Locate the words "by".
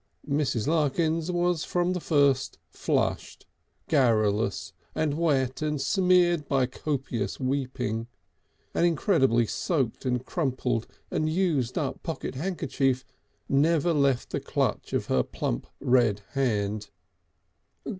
6.47-6.65